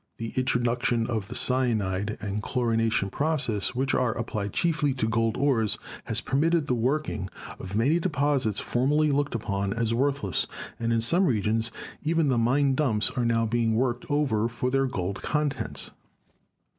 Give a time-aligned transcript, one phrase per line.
[0.17, 5.37] The introduction of the cyanide and chlorination proc esses, which are applied chiefly to gold
[5.37, 10.47] ores, has per mitted the working of many deposits formerly looked upon as worthless,
[10.79, 14.87] and in some regions even the mine dumps are now being worked over for their
[14.87, 15.91] gold contents.